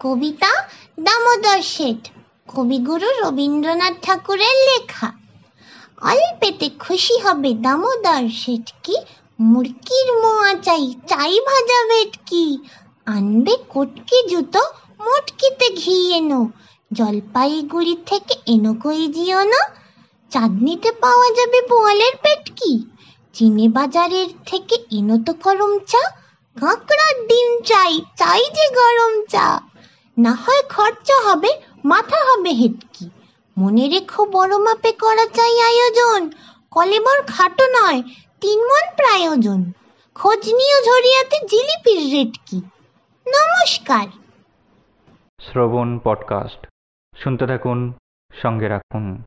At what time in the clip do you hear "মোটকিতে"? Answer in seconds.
15.00-15.70